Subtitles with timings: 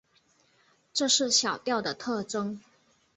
[0.93, 2.59] 这是小调的特征。